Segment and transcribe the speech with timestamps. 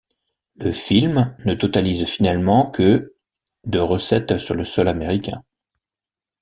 [0.55, 3.13] Le film ne totalise finalement que
[3.65, 5.43] de recettes sur le sol américain.